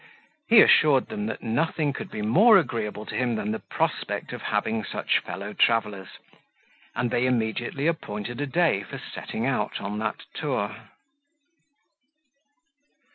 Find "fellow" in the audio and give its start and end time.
5.19-5.53